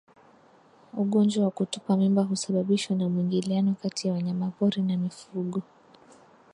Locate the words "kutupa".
1.51-1.97